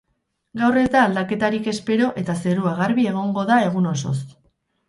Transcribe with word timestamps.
Gaur 0.61 0.77
ez 0.83 0.85
da 0.95 1.03
aldaketarik 1.09 1.69
espero 1.73 2.09
eta 2.23 2.37
zerua 2.47 2.73
garbi 2.83 3.09
egongo 3.15 3.47
da 3.51 3.63
egun 3.67 3.93
osoz. 3.95 4.19